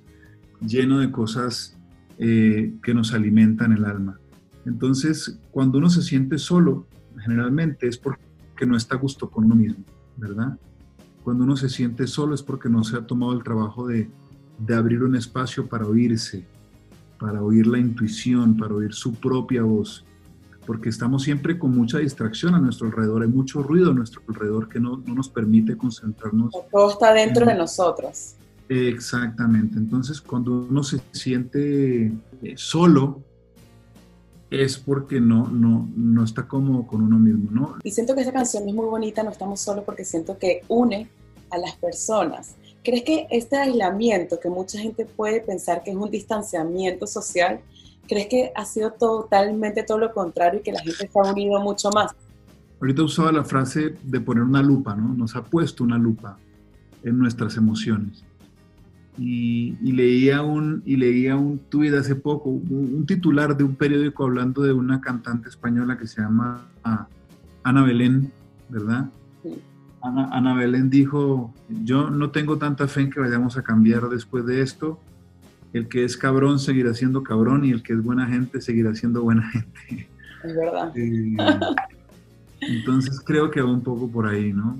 lleno 0.61 0.99
de 0.99 1.11
cosas 1.11 1.77
eh, 2.19 2.75
que 2.83 2.95
nos 2.95 3.13
alimentan 3.13 3.73
el 3.73 3.85
alma. 3.85 4.19
Entonces, 4.65 5.39
cuando 5.51 5.79
uno 5.79 5.89
se 5.91 6.03
siente 6.03 6.39
solo, 6.39 6.87
generalmente 7.19 7.87
es 7.87 7.99
porque 7.99 8.21
no 8.67 8.77
está 8.77 8.97
a 8.97 8.99
gusto 8.99 9.31
con 9.31 9.45
uno 9.45 9.55
mismo, 9.55 9.85
¿verdad? 10.17 10.59
Cuando 11.23 11.45
uno 11.45 11.57
se 11.57 11.69
siente 11.69 12.07
solo 12.07 12.35
es 12.35 12.43
porque 12.43 12.69
no 12.69 12.85
se 12.85 12.97
ha 12.97 13.07
tomado 13.07 13.33
el 13.33 13.43
trabajo 13.43 13.87
de, 13.87 14.09
de 14.59 14.75
abrir 14.75 15.03
un 15.03 15.17
espacio 15.17 15.67
para 15.67 15.87
oírse, 15.87 16.47
para 17.19 17.43
oír 17.43 17.67
la 17.67 17.79
intuición, 17.79 18.57
para 18.57 18.75
oír 18.75 18.93
su 18.95 19.15
propia 19.15 19.63
voz 19.63 20.05
porque 20.67 20.89
estamos 20.89 21.23
siempre 21.23 21.59
con 21.59 21.71
mucha 21.71 21.99
distracción 21.99 22.55
a 22.55 22.59
nuestro 22.59 22.89
alrededor, 22.89 23.23
hay 23.23 23.29
mucho 23.29 23.63
ruido 23.63 23.93
a 23.93 23.95
nuestro 23.95 24.21
alrededor 24.29 24.69
que 24.69 24.81
no, 24.81 25.03
no 25.07 25.15
nos 25.15 25.29
permite 25.29 25.77
concentrarnos. 25.77 26.53
Todo 26.71 26.91
está 26.91 27.15
dentro 27.15 27.47
de 27.47 27.55
nosotros. 27.55 28.35
Exactamente, 28.69 29.79
entonces 29.79 30.21
cuando 30.21 30.67
uno 30.69 30.83
se 30.83 31.01
siente 31.13 32.07
eh, 32.43 32.55
solo, 32.57 33.23
es 34.51 34.79
porque 34.79 35.21
no, 35.21 35.49
no, 35.49 35.89
no 35.97 36.25
está 36.25 36.47
cómodo 36.47 36.87
con 36.87 37.03
uno 37.03 37.19
mismo, 37.19 37.51
¿no? 37.51 37.77
Y 37.83 37.91
siento 37.91 38.15
que 38.15 38.23
esa 38.23 38.33
canción 38.33 38.69
es 38.69 38.75
muy 38.75 38.87
bonita, 38.87 39.23
no 39.23 39.31
estamos 39.31 39.61
solos, 39.61 39.85
porque 39.85 40.05
siento 40.05 40.39
que 40.39 40.63
une 40.69 41.09
a 41.51 41.59
las 41.59 41.77
personas. 41.77 42.55
¿Crees 42.85 43.03
que 43.03 43.27
este 43.31 43.57
aislamiento, 43.57 44.39
que 44.39 44.49
mucha 44.49 44.79
gente 44.79 45.05
puede 45.05 45.41
pensar 45.41 45.83
que 45.83 45.91
es 45.91 45.97
un 45.97 46.11
distanciamiento 46.11 47.07
social, 47.07 47.61
¿Crees 48.09 48.29
que 48.29 48.53
ha 48.55 48.65
sido 48.65 48.93
totalmente 48.93 49.83
todo 49.83 49.99
lo 49.99 50.13
contrario 50.13 50.61
y 50.61 50.63
que 50.63 50.73
la 50.73 50.81
gente 50.81 51.09
se 51.09 51.19
ha 51.19 51.33
unido 51.33 51.61
mucho 51.61 51.91
más? 51.91 52.13
Ahorita 52.81 53.03
usaba 53.03 53.33
la 53.33 53.45
frase 53.45 53.97
de 54.03 54.21
poner 54.21 54.45
una 54.45 54.63
lupa, 54.63 54.95
¿no? 54.95 55.15
Nos 55.15 55.35
ha 55.35 55.43
puesto 55.43 55.83
una 55.83 55.99
lupa 55.99 56.39
en 57.03 57.19
nuestras 57.19 57.57
emociones. 57.57 58.23
Y, 59.19 59.77
leía 59.81 60.43
un 60.43 60.83
y 60.85 60.97
leía 60.97 61.37
un 61.37 61.59
tuit 61.59 61.95
hace 61.95 62.17
poco, 62.17 62.51
un, 62.51 63.07
titular 63.07 63.57
de 63.57 63.65
un 63.65 63.75
periódico 63.75 64.25
hablando 64.25 64.63
de 64.63 64.73
una 64.73 65.01
cantante 65.01 65.49
española 65.49 65.97
que 65.97 66.07
se 66.07 66.21
llama 66.21 66.67
Ana 67.63 67.83
Belén, 67.83 68.31
¿verdad? 68.69 69.09
Sí. 69.43 69.59
Ana, 70.03 70.29
Ana 70.33 70.55
Belén 70.55 70.91
dijo, 70.91 71.55
yo 71.85 72.11
no 72.11 72.31
tengo 72.31 72.59
tanta 72.59 72.87
fe 72.89 73.03
en 73.03 73.11
que 73.11 73.21
vayamos 73.21 73.57
a 73.57 73.63
cambiar 73.63 74.09
después 74.09 74.45
de 74.45 74.61
esto, 74.61 75.01
el 75.73 75.89
que 75.89 76.05
es 76.05 76.17
cabrón 76.17 76.59
seguirá 76.59 76.95
siendo 76.95 77.23
cabrón 77.23 77.65
y 77.65 77.71
el 77.71 77.83
que 77.83 77.93
es 77.93 78.03
buena 78.03 78.27
gente 78.27 78.61
seguirá 78.61 78.95
siendo 78.95 79.23
buena 79.23 79.49
gente. 79.51 80.09
Es 80.45 80.57
verdad. 80.57 80.93
Eh, 82.59 82.75
entonces 82.79 83.21
creo 83.21 83.51
que 83.51 83.61
va 83.61 83.71
un 83.71 83.83
poco 83.83 84.11
por 84.11 84.27
ahí, 84.27 84.51
¿no? 84.51 84.79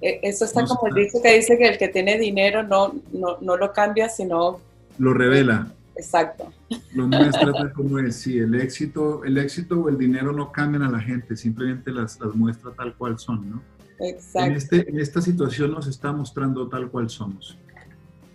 E, 0.00 0.20
eso 0.22 0.44
está 0.44 0.64
como 0.64 0.86
el 0.88 0.94
dicho 0.94 1.18
que 1.22 1.34
dice 1.34 1.58
que 1.58 1.68
el 1.68 1.78
que 1.78 1.88
tiene 1.88 2.18
dinero 2.18 2.62
no, 2.62 2.94
no, 3.12 3.38
no 3.40 3.56
lo 3.56 3.72
cambia, 3.72 4.08
sino... 4.08 4.60
Lo 4.98 5.14
revela. 5.14 5.72
Exacto. 5.96 6.52
Lo 6.94 7.06
muestra 7.06 7.52
tal 7.52 7.72
como 7.72 7.98
es. 7.98 8.16
Sí, 8.16 8.38
el 8.38 8.54
éxito, 8.54 9.24
el 9.24 9.36
éxito 9.38 9.80
o 9.80 9.88
el 9.88 9.98
dinero 9.98 10.32
no 10.32 10.50
cambian 10.50 10.82
a 10.82 10.90
la 10.90 11.00
gente, 11.00 11.36
simplemente 11.36 11.90
las, 11.90 12.18
las 12.20 12.34
muestra 12.34 12.70
tal 12.72 12.94
cual 12.94 13.18
son, 13.18 13.50
¿no? 13.50 13.62
Exacto. 13.98 14.50
En, 14.50 14.52
este, 14.56 14.88
en 14.88 14.98
esta 14.98 15.20
situación 15.20 15.72
nos 15.72 15.86
está 15.86 16.12
mostrando 16.12 16.68
tal 16.68 16.90
cual 16.90 17.10
somos. 17.10 17.58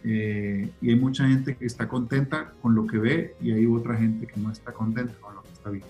Eh, 0.04 0.70
y 0.82 0.90
hay 0.90 0.96
mucha 0.96 1.28
gente 1.28 1.56
que 1.56 1.66
está 1.66 1.88
contenta 1.88 2.54
con 2.62 2.76
lo 2.76 2.86
que 2.86 3.00
ve 3.00 3.36
y 3.42 3.52
hay 3.52 3.66
otra 3.66 3.96
gente 3.96 4.28
que 4.28 4.40
no 4.40 4.52
está 4.52 4.72
contenta 4.72 5.16
con 5.20 5.34
lo 5.34 5.42
que 5.42 5.50
está 5.50 5.70
viendo. 5.72 5.88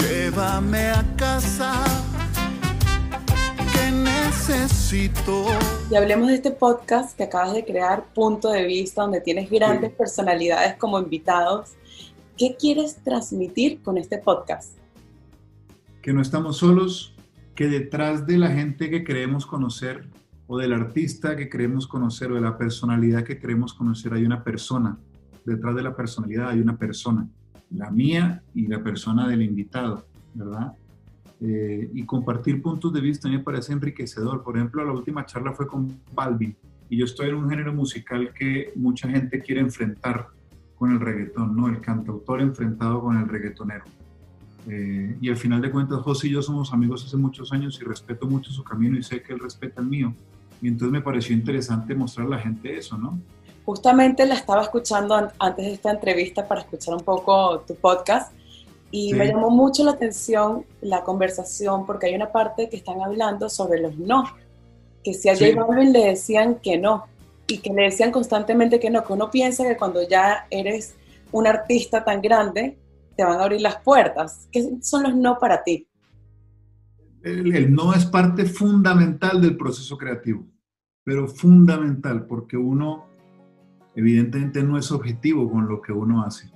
Llévame 0.00 0.88
a 0.88 1.04
casa, 1.18 1.84
necesito. 4.32 5.44
Y 5.90 5.94
hablemos 5.94 6.28
de 6.28 6.34
este 6.34 6.50
podcast 6.50 7.16
que 7.16 7.24
acabas 7.24 7.52
de 7.52 7.64
crear, 7.64 8.04
Punto 8.14 8.50
de 8.50 8.64
Vista, 8.64 9.02
donde 9.02 9.20
tienes 9.20 9.50
grandes 9.50 9.90
Sí. 9.90 9.96
personalidades 9.98 10.76
como 10.76 10.98
invitados. 10.98 11.72
¿Qué 12.38 12.56
quieres 12.58 12.96
transmitir 13.04 13.82
con 13.82 13.98
este 13.98 14.18
podcast? 14.18 14.72
Que 16.00 16.12
no 16.12 16.22
estamos 16.22 16.56
solos, 16.58 17.14
que 17.54 17.68
detrás 17.68 18.26
de 18.26 18.38
la 18.38 18.48
gente 18.48 18.88
que 18.90 19.04
creemos 19.04 19.44
conocer 19.44 20.06
o 20.46 20.58
del 20.58 20.72
artista 20.72 21.36
que 21.36 21.48
creemos 21.48 21.86
conocer 21.86 22.32
o 22.32 22.34
de 22.34 22.40
la 22.40 22.56
personalidad 22.56 23.24
que 23.24 23.38
creemos 23.38 23.74
conocer 23.74 24.14
hay 24.14 24.24
una 24.24 24.42
persona. 24.42 24.96
Detrás 25.44 25.76
de 25.76 25.82
la 25.82 25.94
personalidad 25.94 26.48
hay 26.48 26.60
una 26.60 26.76
persona, 26.76 27.28
la 27.70 27.90
mía 27.90 28.42
y 28.54 28.66
la 28.66 28.82
persona 28.82 29.28
del 29.28 29.42
invitado, 29.42 30.04
¿verdad? 30.34 30.72
Eh, 31.44 31.90
y 31.92 32.04
compartir 32.06 32.62
puntos 32.62 32.92
de 32.92 33.00
vista 33.00 33.28
me 33.28 33.40
parece 33.40 33.72
enriquecedor. 33.72 34.44
Por 34.44 34.56
ejemplo, 34.56 34.84
la 34.84 34.92
última 34.92 35.26
charla 35.26 35.52
fue 35.52 35.66
con 35.66 36.00
Balvin 36.14 36.54
y 36.88 36.98
yo 36.98 37.04
estoy 37.04 37.30
en 37.30 37.34
un 37.34 37.50
género 37.50 37.72
musical 37.72 38.32
que 38.32 38.72
mucha 38.76 39.08
gente 39.08 39.40
quiere 39.40 39.60
enfrentar 39.60 40.28
con 40.76 40.92
el 40.92 41.00
reggaetón, 41.00 41.56
¿no? 41.56 41.68
El 41.68 41.80
cantautor 41.80 42.40
enfrentado 42.40 43.00
con 43.00 43.16
el 43.18 43.26
reggaetonero. 43.28 43.84
Eh, 44.68 45.16
y 45.20 45.28
al 45.30 45.36
final 45.36 45.60
de 45.60 45.70
cuentas, 45.72 45.98
José 46.02 46.28
y 46.28 46.30
yo 46.30 46.42
somos 46.42 46.72
amigos 46.72 47.04
hace 47.04 47.16
muchos 47.16 47.52
años 47.52 47.78
y 47.80 47.84
respeto 47.84 48.26
mucho 48.26 48.52
su 48.52 48.62
camino 48.62 48.96
y 48.96 49.02
sé 49.02 49.20
que 49.22 49.32
él 49.32 49.40
respeta 49.40 49.80
el 49.80 49.88
mío. 49.88 50.14
Y 50.60 50.68
entonces 50.68 50.92
me 50.92 51.00
pareció 51.00 51.34
interesante 51.34 51.94
mostrar 51.96 52.28
a 52.28 52.30
la 52.30 52.38
gente 52.38 52.76
eso, 52.76 52.96
¿no? 52.96 53.18
Justamente 53.64 54.24
la 54.26 54.34
estaba 54.34 54.62
escuchando 54.62 55.14
an- 55.16 55.30
antes 55.40 55.64
de 55.66 55.72
esta 55.72 55.90
entrevista 55.90 56.46
para 56.46 56.60
escuchar 56.60 56.94
un 56.94 57.02
poco 57.04 57.60
tu 57.66 57.74
podcast 57.74 58.32
y 58.92 59.08
Sí. 59.10 59.14
me 59.14 59.26
llamó 59.26 59.50
mucho 59.50 59.82
la 59.84 59.92
atención 59.92 60.64
la 60.82 61.02
conversación 61.02 61.84
porque 61.86 62.06
hay 62.06 62.14
una 62.14 62.30
parte 62.30 62.68
que 62.68 62.76
están 62.76 63.00
hablando 63.00 63.48
sobre 63.48 63.80
los 63.80 63.98
no, 63.98 64.24
que 65.02 65.14
si 65.14 65.28
a 65.28 65.34
Sí. 65.34 65.52
J 65.52 65.64
Balvin 65.64 65.92
le 65.92 66.04
decían 66.06 66.56
que 66.62 66.78
no 66.78 67.06
y 67.48 67.58
que 67.58 67.72
le 67.72 67.82
decían 67.84 68.12
constantemente 68.12 68.78
que 68.78 68.90
no, 68.90 69.02
que 69.02 69.12
uno 69.14 69.30
piensa 69.30 69.66
que 69.66 69.76
cuando 69.76 70.06
ya 70.06 70.46
eres 70.50 70.94
un 71.32 71.46
artista 71.48 72.04
tan 72.04 72.20
grande 72.22 72.78
te 73.16 73.24
van 73.24 73.40
a 73.40 73.44
abrir 73.44 73.60
las 73.62 73.76
puertas. 73.82 74.46
¿Qué 74.52 74.76
son 74.82 75.02
los 75.02 75.16
no 75.16 75.38
para 75.38 75.64
ti? 75.64 75.88
El, 77.22 77.54
el 77.56 77.74
no 77.74 77.94
es 77.94 78.04
parte 78.06 78.44
fundamental 78.44 79.40
del 79.40 79.56
proceso 79.56 79.96
creativo, 79.96 80.46
pero 81.04 81.26
fundamental 81.28 82.26
porque 82.26 82.56
uno 82.56 83.06
evidentemente 83.94 84.62
no 84.62 84.78
es 84.78 84.90
objetivo 84.92 85.50
con 85.50 85.68
lo 85.68 85.80
que 85.82 85.92
uno 85.92 86.22
hace. 86.22 86.50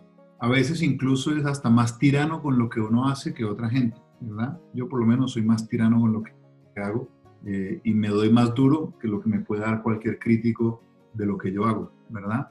A 0.47 0.49
veces 0.49 0.81
incluso 0.81 1.37
es 1.37 1.45
hasta 1.45 1.71
más 1.71 1.99
tirano 1.99 2.41
con 2.41 2.57
lo 2.57 2.69
que 2.69 2.79
uno 2.79 3.09
hace 3.09 3.35
que 3.35 3.45
otra 3.45 3.69
gente, 3.69 3.99
¿verdad? 4.21 4.61
Yo 4.75 4.89
por 4.89 5.01
lo 5.01 5.07
menos 5.07 5.33
soy 5.33 5.43
más 5.43 5.67
tirano 5.67 6.01
con 6.01 6.13
lo 6.13 6.23
que 6.23 6.31
hago 6.81 7.09
eh, 7.45 7.81
y 7.83 7.93
me 7.93 8.07
doy 8.11 8.31
más 8.31 8.55
duro 8.55 8.95
que 9.01 9.09
lo 9.09 9.21
que 9.21 9.29
me 9.29 9.41
puede 9.41 9.63
dar 9.63 9.83
cualquier 9.83 10.21
crítico 10.21 10.85
de 11.15 11.27
lo 11.27 11.37
que 11.37 11.51
yo 11.51 11.65
hago, 11.65 11.91
¿verdad? 12.11 12.51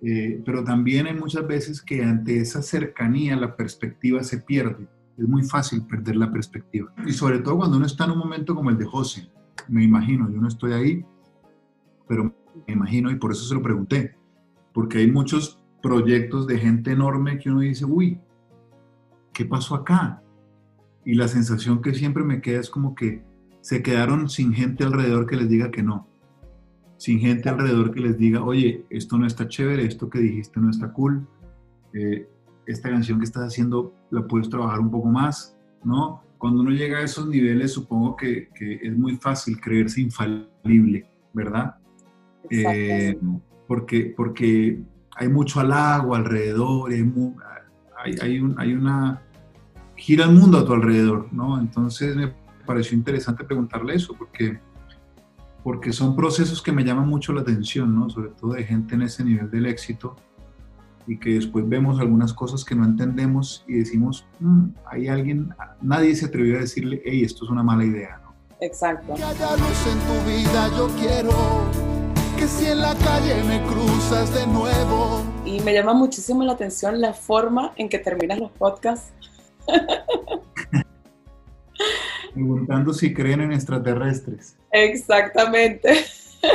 Eh, 0.00 0.42
pero 0.46 0.62
también 0.62 1.08
hay 1.08 1.14
muchas 1.14 1.44
veces 1.44 1.82
que 1.82 2.04
ante 2.04 2.38
esa 2.38 2.62
cercanía 2.62 3.34
la 3.34 3.56
perspectiva 3.56 4.22
se 4.22 4.38
pierde. 4.38 4.86
Es 5.18 5.26
muy 5.26 5.42
fácil 5.42 5.84
perder 5.88 6.14
la 6.14 6.30
perspectiva. 6.30 6.94
Y 7.04 7.10
sobre 7.14 7.40
todo 7.40 7.56
cuando 7.56 7.78
uno 7.78 7.86
está 7.86 8.04
en 8.04 8.12
un 8.12 8.18
momento 8.18 8.54
como 8.54 8.70
el 8.70 8.78
de 8.78 8.84
José. 8.84 9.28
Me 9.66 9.82
imagino, 9.82 10.30
yo 10.30 10.40
no 10.40 10.46
estoy 10.46 10.72
ahí, 10.72 11.04
pero 12.06 12.32
me 12.68 12.74
imagino 12.74 13.10
y 13.10 13.16
por 13.16 13.32
eso 13.32 13.44
se 13.44 13.54
lo 13.54 13.60
pregunté. 13.60 14.14
Porque 14.72 14.98
hay 14.98 15.10
muchos 15.10 15.63
proyectos 15.84 16.46
de 16.46 16.58
gente 16.58 16.92
enorme 16.92 17.38
que 17.38 17.50
uno 17.50 17.60
dice, 17.60 17.84
uy, 17.84 18.18
¿qué 19.34 19.44
pasó 19.44 19.74
acá? 19.74 20.22
Y 21.04 21.12
la 21.12 21.28
sensación 21.28 21.82
que 21.82 21.92
siempre 21.92 22.24
me 22.24 22.40
queda 22.40 22.60
es 22.60 22.70
como 22.70 22.94
que 22.94 23.22
se 23.60 23.82
quedaron 23.82 24.30
sin 24.30 24.54
gente 24.54 24.82
alrededor 24.82 25.26
que 25.26 25.36
les 25.36 25.46
diga 25.46 25.70
que 25.70 25.82
no. 25.82 26.08
Sin 26.96 27.20
gente 27.20 27.50
alrededor 27.50 27.92
que 27.92 28.00
les 28.00 28.16
diga, 28.16 28.42
oye, 28.42 28.86
esto 28.88 29.18
no 29.18 29.26
está 29.26 29.46
chévere, 29.46 29.84
esto 29.84 30.08
que 30.08 30.20
dijiste 30.20 30.58
no 30.58 30.70
está 30.70 30.90
cool, 30.90 31.28
eh, 31.92 32.26
esta 32.64 32.88
canción 32.88 33.18
que 33.18 33.26
estás 33.26 33.48
haciendo 33.48 33.94
la 34.10 34.26
puedes 34.26 34.48
trabajar 34.48 34.80
un 34.80 34.90
poco 34.90 35.10
más, 35.10 35.54
¿no? 35.84 36.22
Cuando 36.38 36.62
uno 36.62 36.70
llega 36.70 37.00
a 37.00 37.02
esos 37.02 37.28
niveles, 37.28 37.72
supongo 37.72 38.16
que, 38.16 38.48
que 38.54 38.76
es 38.82 38.96
muy 38.96 39.16
fácil 39.16 39.60
creerse 39.60 40.00
infalible, 40.00 41.06
¿verdad? 41.34 41.76
Eh, 42.48 43.18
porque, 43.68 44.14
porque 44.16 44.82
hay 45.16 45.28
mucho 45.28 45.60
halago 45.60 46.14
alrededor, 46.14 46.92
hay, 46.92 47.02
mu- 47.02 47.36
hay, 48.04 48.14
hay 48.20 48.40
un- 48.40 48.54
hay 48.58 48.72
una... 48.74 49.20
gira 49.96 50.24
el 50.24 50.32
mundo 50.32 50.58
a 50.58 50.64
tu 50.64 50.72
alrededor, 50.72 51.28
¿no? 51.32 51.58
Entonces 51.58 52.16
me 52.16 52.32
pareció 52.66 52.96
interesante 52.96 53.44
preguntarle 53.44 53.94
eso, 53.94 54.14
porque, 54.18 54.58
porque 55.62 55.92
son 55.92 56.16
procesos 56.16 56.60
que 56.62 56.72
me 56.72 56.82
llaman 56.84 57.08
mucho 57.08 57.32
la 57.32 57.42
atención, 57.42 57.94
¿no? 57.94 58.10
Sobre 58.10 58.30
todo 58.30 58.52
de 58.54 58.64
gente 58.64 58.94
en 58.96 59.02
ese 59.02 59.24
nivel 59.24 59.50
del 59.50 59.66
éxito 59.66 60.16
y 61.06 61.18
que 61.18 61.34
después 61.34 61.68
vemos 61.68 62.00
algunas 62.00 62.32
cosas 62.32 62.64
que 62.64 62.74
no 62.74 62.84
entendemos 62.84 63.62
y 63.68 63.74
decimos, 63.74 64.26
"Mm, 64.40 64.64
hay 64.90 65.08
alguien, 65.08 65.54
nadie 65.82 66.14
se 66.16 66.26
atrevió 66.26 66.56
a 66.56 66.60
decirle, 66.60 67.02
hey, 67.04 67.22
esto 67.22 67.44
es 67.44 67.50
una 67.50 67.62
mala 67.62 67.84
idea, 67.84 68.20
¿no? 68.24 68.34
Exacto. 68.60 69.14
Que 69.14 69.22
haya 69.22 69.56
luz 69.56 69.86
en 69.92 69.98
tu 70.08 70.16
vida, 70.26 70.68
yo 70.76 70.88
quiero 70.98 71.30
que 72.36 72.48
si 72.48 72.66
en 72.66 72.80
la 72.80 72.94
calle 72.94 73.42
me 73.44 73.62
cruzas 73.64 74.34
de 74.34 74.46
nuevo. 74.46 75.22
Y 75.44 75.60
me 75.60 75.72
llama 75.72 75.94
muchísimo 75.94 76.42
la 76.42 76.52
atención 76.52 77.00
la 77.00 77.12
forma 77.12 77.72
en 77.76 77.88
que 77.88 77.98
terminas 77.98 78.38
los 78.38 78.50
podcasts. 78.52 79.12
Preguntando 82.34 82.92
si 82.92 83.14
creen 83.14 83.42
en 83.42 83.52
extraterrestres. 83.52 84.56
Exactamente. 84.72 85.94
Sí, 85.94 86.48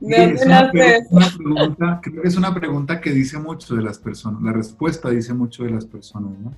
¿De 0.00 0.18
dónde 0.18 0.34
es 0.34 0.46
una 0.46 0.70
pregunta, 0.70 2.00
creo 2.02 2.22
que 2.22 2.28
es 2.28 2.36
una 2.36 2.54
pregunta 2.54 3.00
que 3.00 3.10
dice 3.10 3.38
mucho 3.38 3.74
de 3.74 3.82
las 3.82 3.98
personas, 3.98 4.42
la 4.42 4.52
respuesta 4.52 5.08
dice 5.08 5.32
mucho 5.32 5.64
de 5.64 5.70
las 5.70 5.86
personas, 5.86 6.38
¿no? 6.38 6.52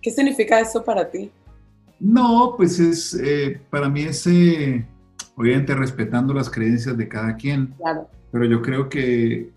¿Qué 0.00 0.10
significa 0.10 0.58
eso 0.58 0.82
para 0.82 1.10
ti? 1.10 1.30
No, 2.00 2.54
pues 2.56 2.80
es, 2.80 3.14
eh, 3.22 3.60
para 3.68 3.90
mí 3.90 4.02
es, 4.02 4.26
eh, 4.26 4.86
obviamente 5.40 5.74
respetando 5.74 6.34
las 6.34 6.50
creencias 6.50 6.98
de 6.98 7.08
cada 7.08 7.36
quien, 7.36 7.68
Claro, 7.78 8.10
pero 8.30 8.44
yo 8.44 8.60
creo 8.60 8.90
que, 8.90 9.50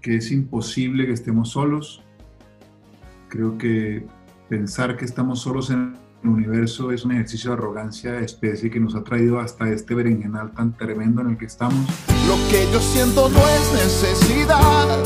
que 0.00 0.16
es 0.16 0.32
imposible 0.32 1.06
que 1.06 1.12
estemos 1.12 1.50
solos. 1.50 2.02
Creo 3.28 3.56
que 3.56 4.04
pensar 4.48 4.96
que 4.96 5.04
estamos 5.04 5.42
solos 5.42 5.70
en 5.70 5.96
el 6.24 6.28
universo 6.28 6.90
es 6.90 7.04
un 7.04 7.12
ejercicio 7.12 7.50
de 7.50 7.58
arrogancia 7.58 8.12
de 8.14 8.24
especie 8.24 8.72
que 8.72 8.80
nos 8.80 8.96
ha 8.96 9.04
traído 9.04 9.38
hasta 9.38 9.70
este 9.70 9.94
berenjenal 9.94 10.50
tan 10.50 10.76
tremendo 10.76 11.20
en 11.20 11.30
el 11.30 11.38
que 11.38 11.46
estamos. 11.46 11.78
Lo 12.26 12.34
que 12.50 12.66
yo 12.72 12.80
siento 12.80 13.28
no 13.28 13.38
es 13.38 13.72
necesidad, 13.72 14.98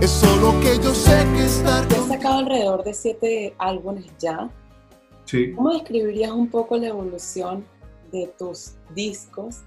es 0.00 0.10
solo 0.10 0.60
que 0.60 0.78
yo 0.78 0.94
sé 0.94 1.26
que 1.34 1.44
estar 1.44 1.88
te 1.88 1.96
has 1.96 2.06
sacado 2.06 2.38
alrededor 2.38 2.84
de 2.84 2.94
siete 2.94 3.54
álbumes 3.58 4.06
ya. 4.20 4.48
Sí. 5.24 5.52
¿Cómo 5.56 5.72
describirías 5.72 6.30
un 6.30 6.48
poco 6.48 6.76
la 6.76 6.86
evolución 6.86 7.64
de 8.20 8.32
tus 8.38 8.74
discos 8.94 9.62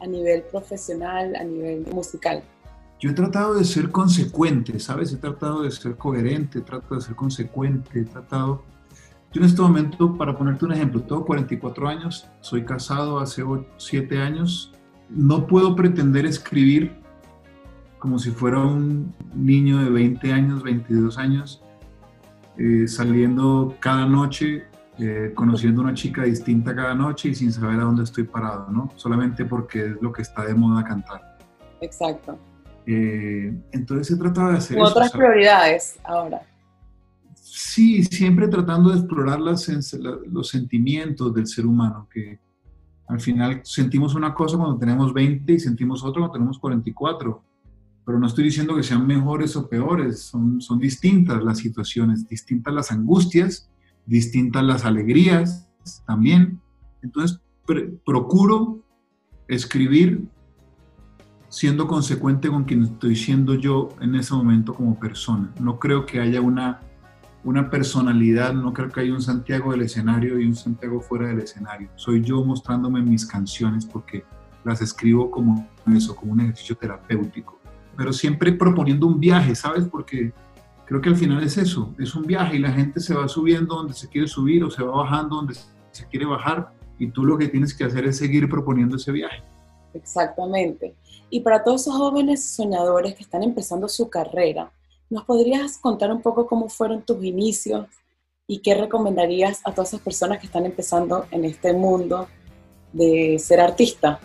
a 0.00 0.06
nivel 0.06 0.42
profesional, 0.42 1.34
a 1.36 1.44
nivel 1.44 1.86
musical? 1.92 2.42
Yo 3.00 3.10
he 3.10 3.12
tratado 3.12 3.54
de 3.54 3.64
ser 3.64 3.90
consecuente, 3.90 4.80
¿sabes? 4.80 5.12
He 5.12 5.16
tratado 5.16 5.62
de 5.62 5.70
ser 5.70 5.96
coherente, 5.96 6.58
he 6.58 6.62
tratado 6.62 6.96
de 6.96 7.02
ser 7.02 7.14
consecuente, 7.14 8.00
he 8.00 8.04
tratado... 8.04 8.62
Yo 9.32 9.40
en 9.40 9.46
este 9.46 9.60
momento, 9.60 10.16
para 10.16 10.36
ponerte 10.36 10.64
un 10.64 10.72
ejemplo, 10.72 11.02
tengo 11.02 11.24
44 11.24 11.88
años, 11.88 12.26
soy 12.40 12.64
casado 12.64 13.20
hace 13.20 13.44
7 13.76 14.18
años, 14.18 14.72
no 15.10 15.46
puedo 15.46 15.76
pretender 15.76 16.26
escribir 16.26 16.96
como 17.98 18.18
si 18.18 18.30
fuera 18.30 18.60
un 18.60 19.12
niño 19.34 19.78
de 19.78 19.90
20 19.90 20.32
años, 20.32 20.62
22 20.62 21.18
años, 21.18 21.62
eh, 22.56 22.86
saliendo 22.88 23.76
cada 23.80 24.06
noche, 24.06 24.64
eh, 24.98 25.32
conociendo 25.32 25.80
una 25.80 25.94
chica 25.94 26.24
distinta 26.24 26.74
cada 26.74 26.92
noche 26.92 27.28
y 27.28 27.34
sin 27.34 27.52
saber 27.52 27.78
a 27.78 27.84
dónde 27.84 28.02
estoy 28.02 28.24
parado, 28.24 28.68
¿no? 28.70 28.92
Solamente 28.96 29.44
porque 29.44 29.86
es 29.86 30.02
lo 30.02 30.12
que 30.12 30.22
está 30.22 30.44
de 30.44 30.54
moda 30.54 30.82
cantar. 30.82 31.38
Exacto. 31.80 32.36
Eh, 32.84 33.56
entonces 33.70 34.08
se 34.08 34.16
trataba 34.16 34.52
de 34.52 34.58
hacer... 34.58 34.80
otras 34.80 35.12
prioridades 35.12 35.98
ahora. 36.02 36.42
Sí, 37.34 38.02
siempre 38.02 38.48
tratando 38.48 38.90
de 38.90 38.98
explorar 38.98 39.40
las, 39.40 39.68
los 40.26 40.48
sentimientos 40.48 41.32
del 41.32 41.46
ser 41.46 41.66
humano, 41.66 42.08
que 42.12 42.40
al 43.06 43.20
final 43.20 43.60
sentimos 43.62 44.14
una 44.14 44.34
cosa 44.34 44.56
cuando 44.56 44.78
tenemos 44.78 45.14
20 45.14 45.52
y 45.52 45.60
sentimos 45.60 46.02
otra 46.02 46.20
cuando 46.20 46.32
tenemos 46.32 46.58
44. 46.58 47.42
Pero 48.04 48.18
no 48.18 48.26
estoy 48.26 48.44
diciendo 48.44 48.74
que 48.74 48.82
sean 48.82 49.06
mejores 49.06 49.54
o 49.54 49.68
peores, 49.68 50.22
son, 50.22 50.60
son 50.60 50.78
distintas 50.78 51.42
las 51.44 51.58
situaciones, 51.58 52.26
distintas 52.26 52.74
las 52.74 52.90
angustias, 52.90 53.70
distintas 54.08 54.64
las 54.64 54.84
alegrías 54.84 55.68
también. 56.06 56.60
Entonces, 57.02 57.40
procuro 58.04 58.82
escribir 59.46 60.26
siendo 61.48 61.86
consecuente 61.86 62.48
con 62.48 62.64
quien 62.64 62.84
estoy 62.84 63.16
siendo 63.16 63.54
yo 63.54 63.90
en 64.00 64.14
ese 64.14 64.34
momento 64.34 64.74
como 64.74 64.98
persona. 64.98 65.52
No 65.60 65.78
creo 65.78 66.04
que 66.04 66.20
haya 66.20 66.40
una, 66.40 66.80
una 67.44 67.70
personalidad, 67.70 68.52
no 68.54 68.72
creo 68.72 68.90
que 68.90 69.00
haya 69.00 69.12
un 69.12 69.22
Santiago 69.22 69.72
del 69.72 69.82
escenario 69.82 70.38
y 70.38 70.46
un 70.46 70.56
Santiago 70.56 71.00
fuera 71.00 71.28
del 71.28 71.40
escenario. 71.40 71.88
Soy 71.96 72.22
yo 72.22 72.44
mostrándome 72.44 73.02
mis 73.02 73.26
canciones 73.26 73.86
porque 73.86 74.24
las 74.64 74.82
escribo 74.82 75.30
como 75.30 75.68
eso, 75.86 76.16
como 76.16 76.32
un 76.32 76.40
ejercicio 76.40 76.76
terapéutico. 76.76 77.58
Pero 77.96 78.12
siempre 78.12 78.52
proponiendo 78.52 79.06
un 79.06 79.18
viaje, 79.18 79.54
¿sabes? 79.54 79.84
Porque 79.84 80.32
creo 80.88 81.00
que 81.00 81.10
al 81.10 81.16
final 81.16 81.42
es 81.44 81.58
eso, 81.58 81.94
es 81.98 82.14
un 82.14 82.24
viaje 82.24 82.56
y 82.56 82.60
la 82.60 82.72
gente 82.72 82.98
se 82.98 83.14
va 83.14 83.28
subiendo 83.28 83.76
donde 83.76 83.92
se 83.92 84.08
quiere 84.08 84.26
subir 84.26 84.64
o 84.64 84.70
se 84.70 84.82
va 84.82 84.96
bajando 84.96 85.36
donde 85.36 85.54
se 85.90 86.06
quiere 86.06 86.24
bajar 86.24 86.72
y 86.98 87.10
tú 87.10 87.24
lo 87.24 87.36
que 87.36 87.48
tienes 87.48 87.74
que 87.74 87.84
hacer 87.84 88.06
es 88.06 88.16
seguir 88.16 88.48
proponiendo 88.48 88.96
ese 88.96 89.12
viaje. 89.12 89.42
Exactamente. 89.92 90.94
Y 91.30 91.40
para 91.40 91.62
todos 91.62 91.82
esos 91.82 91.96
jóvenes 91.96 92.44
soñadores 92.44 93.14
que 93.14 93.22
están 93.22 93.42
empezando 93.42 93.88
su 93.88 94.08
carrera, 94.08 94.72
¿nos 95.10 95.24
podrías 95.24 95.78
contar 95.78 96.10
un 96.10 96.22
poco 96.22 96.46
cómo 96.46 96.68
fueron 96.68 97.02
tus 97.02 97.22
inicios 97.22 97.86
y 98.46 98.60
qué 98.60 98.74
recomendarías 98.74 99.60
a 99.64 99.72
todas 99.72 99.90
esas 99.90 100.00
personas 100.00 100.38
que 100.38 100.46
están 100.46 100.64
empezando 100.64 101.26
en 101.30 101.44
este 101.44 101.74
mundo 101.74 102.28
de 102.94 103.38
ser 103.38 103.60
artista? 103.60 104.20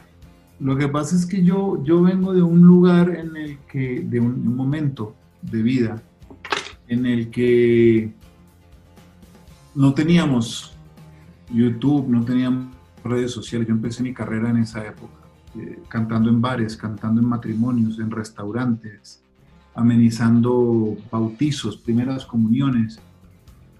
Lo 0.60 0.77
que 0.77 0.88
pasa 0.88 1.15
es 1.17 1.25
que 1.25 1.43
yo, 1.43 1.84
yo 1.84 2.01
vengo 2.01 2.34
de 2.34 2.41
un 2.41 2.62
lugar 2.62 3.10
en 3.10 3.36
el 3.36 3.60
que, 3.65 4.00
de 4.00 4.22
un, 4.22 4.55
momento 4.55 5.13
de 5.41 5.62
vida, 5.62 6.01
en 6.87 7.05
el 7.05 7.29
que 7.29 8.13
no 9.75 9.93
teníamos 9.93 10.73
YouTube, 11.51 12.07
no 12.07 12.23
teníamos 12.23 12.75
redes 13.03 13.31
sociales. 13.31 13.67
Yo 13.67 13.73
empecé 13.73 14.03
mi 14.03 14.13
carrera 14.13 14.49
en 14.49 14.57
esa 14.57 14.85
época. 14.85 15.23
Eh, 15.55 15.83
cantando 15.87 16.29
en 16.29 16.41
bares, 16.41 16.75
cantando 16.75 17.21
en 17.21 17.27
matrimonios, 17.27 17.99
en 17.99 18.09
restaurantes, 18.09 19.23
amenizando 19.75 20.97
bautizos, 21.11 21.77
primeras 21.77 22.25
comuniones. 22.25 22.99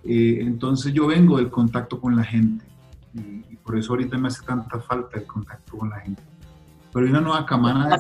Eh, 0.04 0.40
entonces 0.42 0.94
yo 0.94 1.08
vengo 1.08 1.38
del 1.38 1.50
contacto 1.50 2.00
con 2.00 2.16
la 2.16 2.24
gente 2.24 2.66
y, 3.16 3.56
por 3.64 3.78
eso 3.78 3.94
ahorita 3.94 4.18
me 4.18 4.28
hace 4.28 4.46
tanta 4.46 4.78
falta 4.82 5.18
el 5.18 5.26
contacto 5.26 5.78
con 5.78 5.90
la 5.90 6.00
gente. 6.02 6.22
Pero 6.92 7.06
hay 7.06 7.12
una 7.12 7.22
nueva 7.22 7.46
camada, 7.46 7.98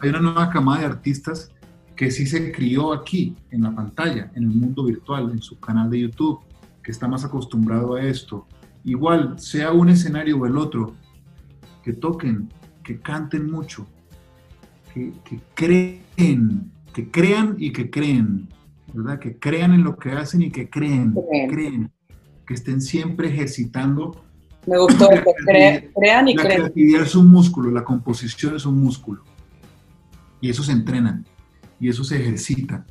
hay 0.00 0.08
una 0.08 0.20
nueva 0.20 0.48
camada 0.50 0.80
de 0.80 0.86
artistas 0.86 1.52
que 1.98 2.12
sí 2.12 2.26
se 2.26 2.52
crió 2.52 2.92
aquí, 2.92 3.34
en 3.50 3.62
la 3.62 3.74
pantalla, 3.74 4.30
en 4.36 4.44
el 4.44 4.50
mundo 4.50 4.84
virtual, 4.84 5.32
en 5.32 5.42
su 5.42 5.58
canal 5.58 5.90
de 5.90 5.98
YouTube, 5.98 6.38
que 6.80 6.92
está 6.92 7.08
más 7.08 7.24
acostumbrado 7.24 7.96
a 7.96 8.04
esto. 8.04 8.46
Igual, 8.84 9.36
sea 9.40 9.72
un 9.72 9.88
escenario 9.88 10.38
o 10.38 10.46
el 10.46 10.56
otro, 10.56 10.94
que 11.82 11.92
toquen, 11.94 12.50
que 12.84 13.00
canten 13.00 13.50
mucho, 13.50 13.84
que, 14.94 15.12
creen, 15.54 16.70
que 16.94 17.10
crean 17.10 17.56
y 17.58 17.72
que 17.72 17.90
creen, 17.90 18.48
¿verdad? 18.94 19.18
Que 19.18 19.36
crean 19.36 19.72
en 19.72 19.82
lo 19.82 19.96
que 19.96 20.12
hacen 20.12 20.42
y 20.42 20.52
que 20.52 20.70
creen, 20.70 21.16
creen, 21.48 21.90
que 22.46 22.54
estén 22.54 22.80
siempre 22.80 23.26
ejercitando. 23.26 24.22
Me 24.68 24.78
gustó 24.78 25.08
que 25.08 25.90
crean 25.96 26.28
y 26.28 26.36
la 26.36 26.42
creen. 26.44 26.58
La 26.60 26.64
creatividad 26.68 27.02
es 27.02 27.16
un 27.16 27.28
músculo, 27.28 27.72
la 27.72 27.82
composición 27.82 28.54
es 28.54 28.64
un 28.66 28.80
músculo. 28.80 29.24
Y 30.40 30.50
eso 30.50 30.62
se 30.62 30.70
entrena, 30.70 31.24
y 31.80 31.88
eso 31.88 32.04
se 32.04 32.20
ejercita. 32.20 32.84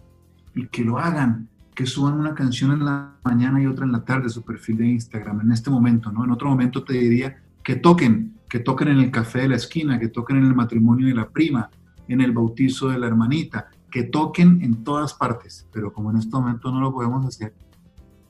Y 0.55 0.67
que 0.67 0.83
lo 0.83 0.97
hagan, 0.97 1.47
que 1.75 1.85
suban 1.85 2.19
una 2.19 2.33
canción 2.33 2.71
en 2.71 2.85
la 2.85 3.15
mañana 3.23 3.61
y 3.61 3.67
otra 3.67 3.85
en 3.85 3.91
la 3.91 4.03
tarde, 4.03 4.29
su 4.29 4.43
perfil 4.43 4.77
de 4.77 4.87
Instagram, 4.87 5.41
en 5.41 5.51
este 5.51 5.69
momento, 5.69 6.11
¿no? 6.11 6.23
En 6.23 6.31
otro 6.31 6.49
momento 6.49 6.83
te 6.83 6.93
diría 6.93 7.37
que 7.63 7.75
toquen, 7.75 8.33
que 8.49 8.59
toquen 8.59 8.87
en 8.87 8.99
el 8.99 9.11
café 9.11 9.41
de 9.41 9.49
la 9.49 9.57
esquina, 9.57 9.99
que 9.99 10.07
toquen 10.07 10.37
en 10.37 10.45
el 10.45 10.55
matrimonio 10.55 11.07
de 11.07 11.13
la 11.13 11.29
prima, 11.29 11.69
en 12.07 12.21
el 12.21 12.31
bautizo 12.31 12.89
de 12.89 12.97
la 12.97 13.07
hermanita, 13.07 13.67
que 13.91 14.03
toquen 14.03 14.61
en 14.61 14.83
todas 14.83 15.13
partes, 15.13 15.67
pero 15.71 15.91
como 15.93 16.11
en 16.11 16.17
este 16.17 16.31
momento 16.31 16.71
no 16.71 16.79
lo 16.79 16.93
podemos 16.93 17.25
hacer, 17.25 17.53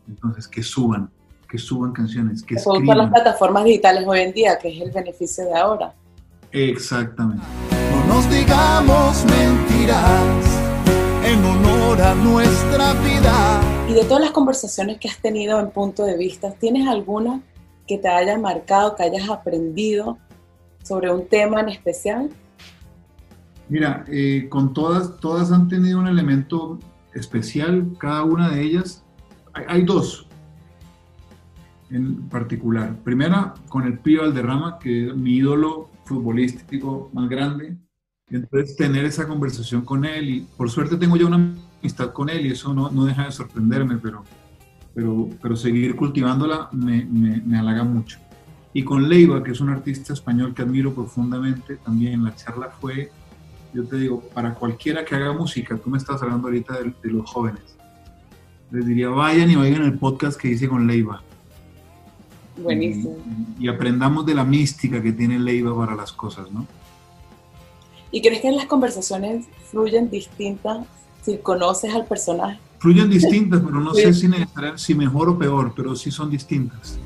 entonces 0.07 0.47
que 0.47 0.63
suban, 0.63 1.09
que 1.47 1.57
suban 1.57 1.91
canciones, 1.91 2.43
que 2.43 2.55
escriban. 2.55 2.97
las 2.97 3.09
plataformas 3.11 3.63
digitales 3.63 4.03
hoy 4.07 4.19
en 4.19 4.33
día, 4.33 4.57
que 4.59 4.75
es 4.75 4.81
el 4.81 4.91
beneficio 4.91 5.45
de 5.45 5.55
ahora. 5.55 5.93
Exactamente. 6.51 7.45
Nos 8.27 8.35
digamos 8.35 9.25
mentiras 9.25 10.59
en 11.23 11.43
honor 11.45 12.01
a 12.01 12.13
nuestra 12.15 12.93
vida. 12.93 13.61
Y 13.89 13.93
de 13.93 14.03
todas 14.03 14.21
las 14.21 14.31
conversaciones 14.31 14.97
que 14.97 15.07
has 15.07 15.17
tenido 15.17 15.59
en 15.61 15.71
punto 15.71 16.03
de 16.03 16.17
vista, 16.17 16.51
¿tienes 16.51 16.87
alguna 16.87 17.41
que 17.87 17.97
te 17.97 18.09
haya 18.09 18.37
marcado, 18.37 18.95
que 18.95 19.03
hayas 19.03 19.29
aprendido 19.29 20.17
sobre 20.83 21.09
un 21.09 21.27
tema 21.27 21.61
en 21.61 21.69
especial? 21.69 22.29
Mira, 23.69 24.03
eh, 24.09 24.47
con 24.49 24.73
todas, 24.73 25.17
todas 25.19 25.51
han 25.51 25.69
tenido 25.69 25.99
un 25.99 26.07
elemento 26.07 26.79
especial, 27.13 27.87
cada 27.97 28.23
una 28.23 28.49
de 28.49 28.61
ellas. 28.61 29.05
Hay, 29.53 29.83
dos 29.83 30.27
en 31.89 32.27
particular. 32.27 32.93
Primera, 33.03 33.53
con 33.69 33.85
el 33.85 33.99
Pío 33.99 34.21
Valderrama, 34.23 34.79
que 34.79 35.07
es 35.07 35.15
mi 35.15 35.37
ídolo 35.37 35.89
futbolístico 36.03 37.09
más 37.13 37.29
grande. 37.29 37.77
Entonces, 38.29 38.75
tener 38.75 39.05
esa 39.05 39.27
conversación 39.27 39.83
con 39.83 40.05
él, 40.05 40.29
y 40.29 40.41
por 40.57 40.69
suerte 40.69 40.97
tengo 40.97 41.15
ya 41.15 41.25
una 41.25 41.55
amistad 41.81 42.11
con 42.11 42.29
él, 42.29 42.45
y 42.45 42.51
eso 42.51 42.73
no, 42.73 42.89
no 42.91 43.05
deja 43.05 43.25
de 43.25 43.31
sorprenderme, 43.31 43.97
pero 43.97 44.23
pero, 44.97 45.29
pero 45.39 45.55
seguir 45.55 45.95
cultivándola 45.95 46.69
me, 46.71 47.05
me, 47.05 47.59
halaga 47.59 47.83
mucho. 47.83 48.17
Y 48.73 48.83
con 48.83 49.07
Leiva, 49.07 49.43
que 49.43 49.51
es 49.51 49.61
un 49.61 49.69
artista 49.69 50.11
español 50.11 50.55
que 50.55 50.63
admiro 50.63 50.91
profundamente, 50.91 51.75
también 51.75 52.23
la 52.23 52.35
charla 52.35 52.71
fue, 52.81 53.11
yo 53.75 53.83
te 53.85 53.97
digo, 53.97 54.21
para 54.33 54.55
cualquiera 54.55 55.05
que 55.05 55.13
haga 55.13 55.33
música, 55.33 55.77
tú 55.77 55.91
me 55.91 55.99
estás 55.99 56.23
hablando 56.23 56.47
ahorita 56.47 56.79
de, 56.81 57.11
los 57.11 57.29
jóvenes, 57.29 57.77
les 58.71 58.87
diría, 58.87 59.09
vayan 59.09 59.51
y 59.51 59.55
oigan 59.55 59.83
el 59.83 59.99
podcast 59.99 60.41
que 60.41 60.47
hice 60.47 60.67
con 60.67 60.87
Leiva. 60.87 61.21
Buenísimo. 62.57 63.17
Y, 63.59 63.65
y, 63.65 63.67
aprendamos 63.67 64.25
de 64.25 64.33
la 64.33 64.45
mística 64.45 64.99
que 64.99 65.11
tiene 65.11 65.37
Leiva 65.37 65.77
para 65.77 65.95
las 65.95 66.11
cosas, 66.11 66.51
¿no? 66.51 66.65
¿Y 68.11 68.21
crees 68.21 68.41
que 68.41 68.51
las 68.51 68.65
conversaciones 68.65 69.45
fluyen 69.69 70.09
distintas 70.09 70.85
si 71.23 71.37
conoces 71.37 71.93
al 71.93 72.05
personaje? 72.05 72.59
Fluyen 72.79 73.09
distintas, 73.09 73.61
pero 73.65 73.79
no 73.79 73.93
sé 73.93 74.13
si, 74.13 74.29
si 74.75 74.95
mejor 74.95 75.29
o 75.29 75.37
peor, 75.37 75.73
pero 75.75 75.95
sí 75.95 76.11
son 76.11 76.29
distintas. 76.29 76.99